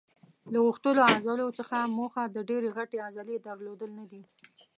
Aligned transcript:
له 0.51 0.59
غښتلو 0.67 1.01
عضلو 1.11 1.47
څخه 1.59 1.91
موخه 1.97 2.23
د 2.29 2.37
ډېرې 2.49 2.69
غټې 2.77 2.97
عضلې 3.07 3.35
درلودل 3.47 3.89
نه 3.99 4.05
دي. 4.11 4.21